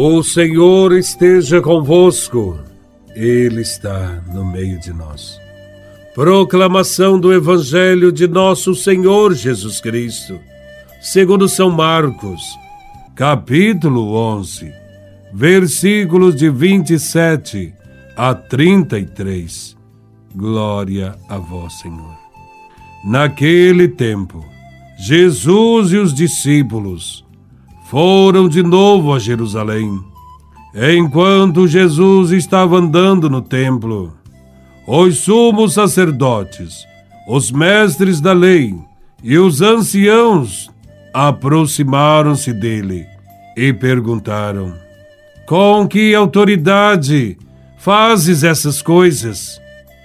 O 0.00 0.22
Senhor 0.22 0.92
esteja 0.92 1.60
convosco, 1.60 2.56
Ele 3.16 3.62
está 3.62 4.22
no 4.32 4.44
meio 4.44 4.78
de 4.78 4.92
nós. 4.92 5.40
Proclamação 6.14 7.18
do 7.18 7.34
Evangelho 7.34 8.12
de 8.12 8.28
Nosso 8.28 8.76
Senhor 8.76 9.34
Jesus 9.34 9.80
Cristo, 9.80 10.38
segundo 11.00 11.48
São 11.48 11.68
Marcos, 11.68 12.40
capítulo 13.16 14.14
11, 14.14 14.72
versículos 15.34 16.36
de 16.36 16.48
27 16.48 17.74
a 18.16 18.32
33. 18.36 19.76
Glória 20.32 21.16
a 21.28 21.38
Vós, 21.38 21.72
Senhor. 21.80 22.16
Naquele 23.04 23.88
tempo, 23.88 24.44
Jesus 24.96 25.90
e 25.90 25.96
os 25.96 26.14
discípulos 26.14 27.26
foram 27.88 28.48
de 28.48 28.62
novo 28.62 29.14
a 29.14 29.18
Jerusalém. 29.18 29.98
Enquanto 30.74 31.66
Jesus 31.66 32.30
estava 32.30 32.76
andando 32.76 33.30
no 33.30 33.40
templo, 33.40 34.12
os 34.86 35.18
sumos 35.18 35.72
sacerdotes, 35.72 36.86
os 37.26 37.50
mestres 37.50 38.20
da 38.20 38.34
lei 38.34 38.78
e 39.24 39.38
os 39.38 39.62
anciãos 39.62 40.70
aproximaram-se 41.14 42.52
dele 42.52 43.06
e 43.56 43.72
perguntaram: 43.72 44.74
Com 45.46 45.88
que 45.88 46.14
autoridade 46.14 47.38
fazes 47.78 48.44
essas 48.44 48.82
coisas? 48.82 49.58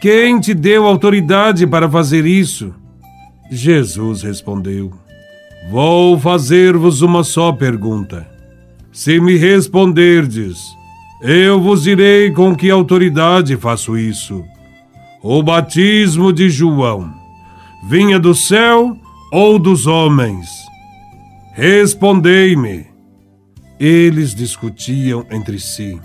Quem 0.00 0.40
te 0.40 0.54
deu 0.54 0.86
autoridade 0.86 1.66
para 1.66 1.90
fazer 1.90 2.24
isso? 2.24 2.74
Jesus 3.50 4.22
respondeu: 4.22 5.05
Vou 5.68 6.16
fazer-vos 6.18 7.02
uma 7.02 7.24
só 7.24 7.50
pergunta. 7.50 8.26
Se 8.92 9.20
me 9.20 9.36
responderdes, 9.36 10.58
eu 11.20 11.60
vos 11.60 11.82
direi 11.82 12.30
com 12.30 12.54
que 12.54 12.70
autoridade 12.70 13.56
faço 13.56 13.98
isso. 13.98 14.44
O 15.22 15.42
batismo 15.42 16.32
de 16.32 16.48
João 16.48 17.12
vinha 17.88 18.18
do 18.18 18.32
céu 18.34 18.96
ou 19.32 19.58
dos 19.58 19.88
homens? 19.88 20.48
Respondei-me. 21.52 22.86
Eles 23.78 24.34
discutiam 24.34 25.26
entre 25.30 25.58
si. 25.58 26.00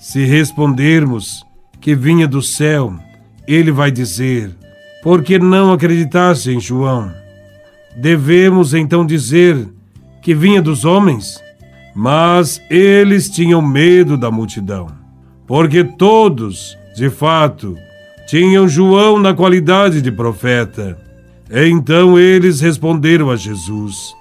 Se 0.00 0.24
respondermos 0.24 1.44
que 1.80 1.94
vinha 1.94 2.26
do 2.26 2.42
céu, 2.42 2.94
ele 3.46 3.70
vai 3.70 3.90
dizer: 3.92 4.50
Por 5.02 5.22
que 5.22 5.38
não 5.38 5.72
acreditasse 5.72 6.50
em 6.50 6.58
João? 6.58 7.19
Devemos 7.96 8.74
então 8.74 9.04
dizer 9.04 9.68
que 10.22 10.34
vinha 10.34 10.62
dos 10.62 10.84
homens? 10.84 11.40
Mas 11.94 12.60
eles 12.70 13.28
tinham 13.28 13.60
medo 13.60 14.16
da 14.16 14.30
multidão, 14.30 14.86
porque 15.46 15.82
todos, 15.82 16.78
de 16.94 17.10
fato, 17.10 17.76
tinham 18.28 18.68
João 18.68 19.18
na 19.18 19.34
qualidade 19.34 20.00
de 20.00 20.12
profeta. 20.12 20.96
Então 21.50 22.16
eles 22.16 22.60
responderam 22.60 23.28
a 23.30 23.36
Jesus: 23.36 24.14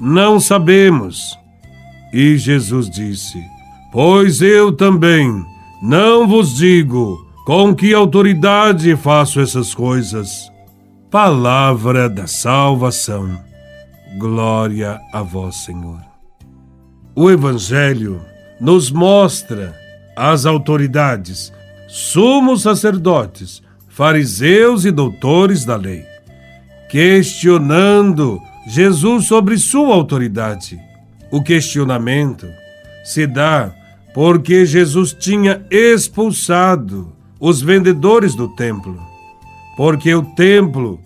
Não 0.00 0.40
sabemos. 0.40 1.38
E 2.12 2.36
Jesus 2.36 2.90
disse: 2.90 3.38
Pois 3.92 4.42
eu 4.42 4.72
também 4.72 5.44
não 5.80 6.26
vos 6.26 6.56
digo 6.56 7.24
com 7.44 7.74
que 7.74 7.92
autoridade 7.92 8.96
faço 8.96 9.40
essas 9.40 9.74
coisas. 9.74 10.50
Palavra 11.14 12.08
da 12.08 12.26
salvação. 12.26 13.40
Glória 14.18 15.00
a 15.12 15.22
vós, 15.22 15.58
Senhor. 15.64 16.00
O 17.14 17.30
Evangelho 17.30 18.20
nos 18.60 18.90
mostra 18.90 19.78
as 20.16 20.44
autoridades, 20.44 21.52
sumos 21.86 22.62
sacerdotes, 22.62 23.62
fariseus 23.88 24.84
e 24.84 24.90
doutores 24.90 25.64
da 25.64 25.76
lei, 25.76 26.04
questionando 26.90 28.40
Jesus 28.66 29.26
sobre 29.26 29.56
sua 29.56 29.94
autoridade. 29.94 30.80
O 31.30 31.44
questionamento 31.44 32.48
se 33.04 33.24
dá 33.24 33.72
porque 34.12 34.66
Jesus 34.66 35.12
tinha 35.12 35.64
expulsado 35.70 37.14
os 37.38 37.62
vendedores 37.62 38.34
do 38.34 38.48
templo 38.56 39.13
porque 39.76 40.14
o 40.14 40.22
templo 40.22 41.00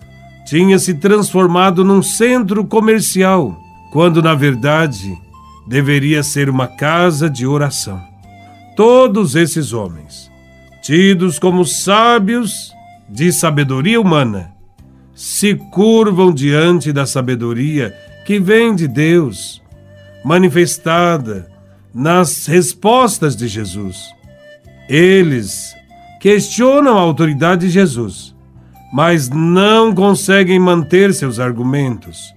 tinha 0.45 0.79
se 0.79 0.95
transformado 0.95 1.83
num 1.83 2.01
centro 2.01 2.65
comercial, 2.65 3.57
quando 3.91 4.21
na 4.21 4.33
verdade 4.33 5.17
deveria 5.67 6.23
ser 6.23 6.49
uma 6.49 6.67
casa 6.67 7.29
de 7.29 7.45
oração. 7.45 8.01
Todos 8.75 9.35
esses 9.35 9.73
homens, 9.73 10.31
tidos 10.81 11.37
como 11.37 11.65
sábios 11.65 12.73
de 13.07 13.31
sabedoria 13.31 13.99
humana, 13.99 14.51
se 15.13 15.53
curvam 15.53 16.33
diante 16.33 16.93
da 16.93 17.05
sabedoria 17.05 17.93
que 18.25 18.39
vem 18.39 18.73
de 18.73 18.87
Deus, 18.87 19.61
manifestada 20.23 21.51
nas 21.93 22.45
respostas 22.45 23.35
de 23.35 23.47
Jesus. 23.47 23.97
Eles 24.87 25.75
questionam 26.19 26.97
a 26.97 27.01
autoridade 27.01 27.67
de 27.67 27.73
Jesus 27.73 28.35
mas 28.91 29.29
não 29.29 29.93
conseguem 29.93 30.59
manter 30.59 31.13
seus 31.13 31.39
argumentos, 31.39 32.33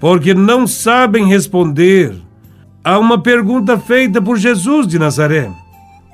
porque 0.00 0.32
não 0.32 0.66
sabem 0.66 1.26
responder 1.26 2.16
a 2.82 2.98
uma 2.98 3.22
pergunta 3.22 3.78
feita 3.78 4.20
por 4.20 4.38
Jesus 4.38 4.86
de 4.86 4.98
Nazaré. 4.98 5.50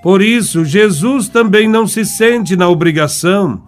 Por 0.02 0.20
isso, 0.20 0.64
Jesus 0.64 1.28
também 1.28 1.68
não 1.68 1.86
se 1.86 2.04
sente 2.04 2.56
na 2.56 2.68
obrigação 2.68 3.62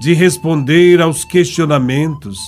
de 0.00 0.14
responder 0.14 1.00
aos 1.00 1.24
questionamentos 1.24 2.38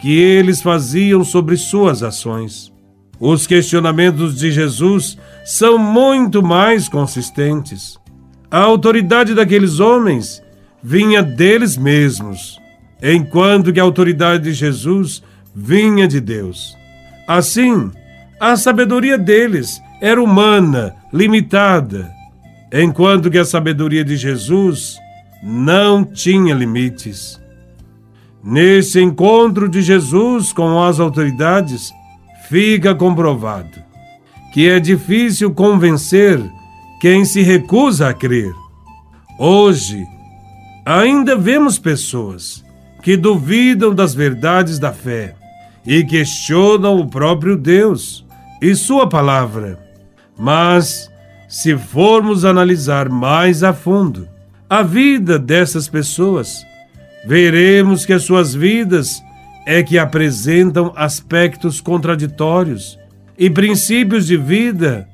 que 0.00 0.18
eles 0.18 0.60
faziam 0.60 1.24
sobre 1.24 1.56
suas 1.56 2.02
ações. 2.02 2.72
Os 3.20 3.46
questionamentos 3.46 4.36
de 4.36 4.50
Jesus 4.50 5.16
são 5.44 5.78
muito 5.78 6.42
mais 6.42 6.88
consistentes. 6.88 7.96
A 8.50 8.58
autoridade 8.58 9.34
daqueles 9.34 9.78
homens 9.78 10.42
vinha 10.82 11.22
deles 11.22 11.76
mesmos 11.76 12.60
enquanto 13.02 13.72
que 13.72 13.80
a 13.80 13.82
autoridade 13.82 14.44
de 14.44 14.52
Jesus 14.52 15.22
vinha 15.54 16.08
de 16.08 16.20
Deus. 16.20 16.76
Assim, 17.26 17.90
a 18.40 18.56
sabedoria 18.56 19.16
deles 19.16 19.80
era 20.00 20.22
humana, 20.22 20.94
limitada, 21.12 22.10
enquanto 22.72 23.30
que 23.30 23.38
a 23.38 23.44
sabedoria 23.44 24.04
de 24.04 24.16
Jesus 24.16 24.98
não 25.42 26.04
tinha 26.04 26.54
limites. 26.54 27.40
Nesse 28.42 29.00
encontro 29.00 29.68
de 29.68 29.80
Jesus 29.80 30.52
com 30.52 30.82
as 30.82 31.00
autoridades, 31.00 31.92
fica 32.48 32.94
comprovado 32.94 33.84
que 34.54 34.68
é 34.68 34.78
difícil 34.78 35.52
convencer 35.52 36.40
quem 37.00 37.24
se 37.24 37.42
recusa 37.42 38.10
a 38.10 38.14
crer. 38.14 38.52
Hoje, 39.36 40.06
ainda 40.86 41.36
vemos 41.36 41.76
pessoas 41.76 42.64
que 43.04 43.18
duvidam 43.18 43.94
das 43.94 44.14
verdades 44.14 44.78
da 44.78 44.90
fé 44.90 45.34
e 45.86 46.02
questionam 46.04 46.98
o 46.98 47.06
próprio 47.06 47.54
Deus 47.54 48.24
e 48.62 48.74
Sua 48.74 49.06
palavra. 49.06 49.78
Mas, 50.38 51.10
se 51.46 51.76
formos 51.76 52.46
analisar 52.46 53.10
mais 53.10 53.62
a 53.62 53.74
fundo 53.74 54.26
a 54.70 54.82
vida 54.82 55.38
dessas 55.38 55.86
pessoas, 55.86 56.64
veremos 57.26 58.06
que 58.06 58.14
as 58.14 58.22
suas 58.22 58.54
vidas 58.54 59.22
é 59.66 59.82
que 59.82 59.98
apresentam 59.98 60.90
aspectos 60.96 61.82
contraditórios 61.82 62.98
e 63.36 63.50
princípios 63.50 64.26
de 64.26 64.38
vida 64.38 65.06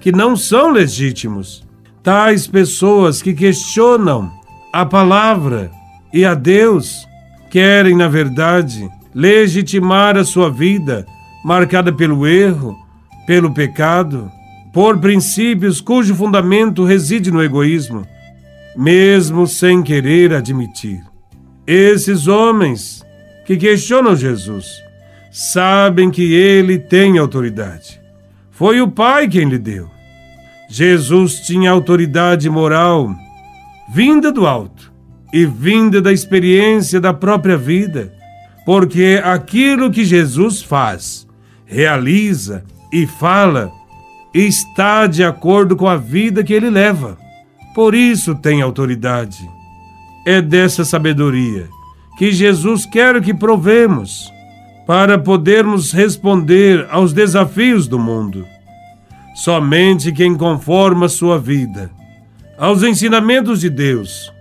que 0.00 0.10
não 0.10 0.34
são 0.34 0.72
legítimos. 0.72 1.62
Tais 2.02 2.46
pessoas 2.46 3.20
que 3.20 3.34
questionam 3.34 4.32
a 4.72 4.86
palavra 4.86 5.70
e 6.10 6.24
a 6.24 6.32
Deus 6.32 7.06
querem, 7.54 7.94
na 7.96 8.08
verdade, 8.08 8.90
legitimar 9.14 10.16
a 10.16 10.24
sua 10.24 10.50
vida 10.50 11.06
marcada 11.44 11.92
pelo 11.92 12.26
erro, 12.26 12.76
pelo 13.28 13.54
pecado, 13.54 14.28
por 14.72 14.98
princípios 14.98 15.80
cujo 15.80 16.16
fundamento 16.16 16.84
reside 16.84 17.30
no 17.30 17.40
egoísmo, 17.40 18.04
mesmo 18.76 19.46
sem 19.46 19.84
querer 19.84 20.34
admitir. 20.34 21.00
Esses 21.64 22.26
homens 22.26 23.04
que 23.46 23.56
questionam 23.56 24.16
Jesus 24.16 24.66
sabem 25.30 26.10
que 26.10 26.34
ele 26.34 26.76
tem 26.76 27.18
autoridade. 27.18 28.00
Foi 28.50 28.80
o 28.80 28.90
Pai 28.90 29.28
quem 29.28 29.48
lhe 29.48 29.58
deu. 29.58 29.88
Jesus 30.68 31.38
tinha 31.46 31.70
autoridade 31.70 32.50
moral 32.50 33.14
vinda 33.94 34.32
do 34.32 34.44
alto 34.44 34.92
e 35.34 35.44
vinda 35.44 36.00
da 36.00 36.12
experiência 36.12 37.00
da 37.00 37.12
própria 37.12 37.56
vida, 37.56 38.14
porque 38.64 39.20
aquilo 39.24 39.90
que 39.90 40.04
Jesus 40.04 40.62
faz, 40.62 41.26
realiza 41.66 42.62
e 42.92 43.04
fala 43.04 43.72
está 44.32 45.08
de 45.08 45.24
acordo 45.24 45.74
com 45.74 45.88
a 45.88 45.96
vida 45.96 46.44
que 46.44 46.52
ele 46.52 46.70
leva. 46.70 47.18
Por 47.74 47.96
isso 47.96 48.36
tem 48.36 48.62
autoridade. 48.62 49.38
É 50.24 50.40
dessa 50.40 50.84
sabedoria 50.84 51.68
que 52.16 52.30
Jesus 52.30 52.86
quer 52.86 53.20
que 53.20 53.34
provemos 53.34 54.32
para 54.86 55.18
podermos 55.18 55.90
responder 55.90 56.86
aos 56.90 57.12
desafios 57.12 57.88
do 57.88 57.98
mundo. 57.98 58.46
Somente 59.34 60.12
quem 60.12 60.36
conforma 60.36 61.08
sua 61.08 61.40
vida 61.40 61.90
aos 62.56 62.84
ensinamentos 62.84 63.60
de 63.60 63.68
Deus 63.68 64.32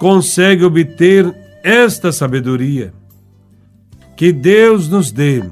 consegue 0.00 0.64
obter 0.64 1.30
esta 1.62 2.10
sabedoria. 2.10 2.90
Que 4.16 4.32
Deus 4.32 4.88
nos 4.88 5.12
dê 5.12 5.44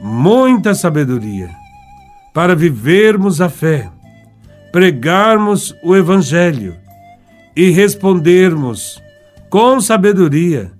muita 0.00 0.74
sabedoria 0.74 1.48
para 2.34 2.56
vivermos 2.56 3.40
a 3.40 3.48
fé, 3.48 3.88
pregarmos 4.72 5.72
o 5.84 5.94
Evangelho 5.94 6.76
e 7.54 7.70
respondermos 7.70 9.00
com 9.48 9.80
sabedoria 9.80 10.72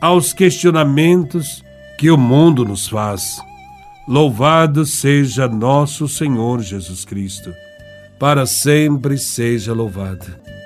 aos 0.00 0.32
questionamentos 0.32 1.62
que 1.96 2.10
o 2.10 2.18
mundo 2.18 2.64
nos 2.64 2.88
faz. 2.88 3.40
Louvado 4.08 4.84
seja 4.84 5.46
nosso 5.46 6.08
Senhor 6.08 6.60
Jesus 6.62 7.04
Cristo, 7.04 7.54
para 8.18 8.44
sempre 8.44 9.16
seja 9.18 9.72
louvado. 9.72 10.59